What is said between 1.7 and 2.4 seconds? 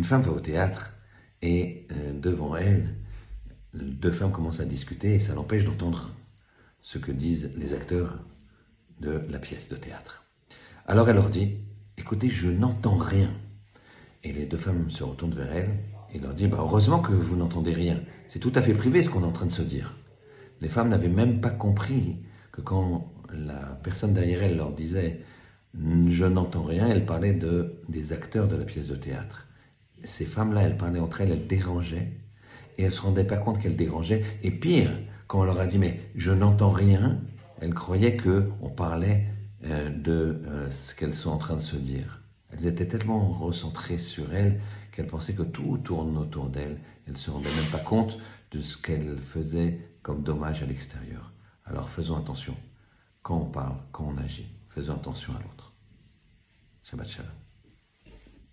euh,